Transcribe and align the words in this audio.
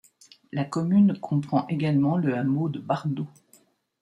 La 0.51 0.65
commune 0.65 1.19
comprend 1.19 1.67
également 1.67 2.17
le 2.17 2.33
hameau 2.35 2.69
de 2.69 2.79
Barneau. 2.79 3.27